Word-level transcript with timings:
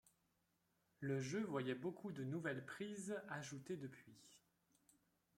Le 0.99 1.19
jeu 1.19 1.41
voyait 1.43 1.75
beaucoup 1.75 2.11
de 2.11 2.23
nouvelles 2.23 2.65
prises 2.65 3.21
ajoutées 3.29 3.77
depuis'. 3.77 4.17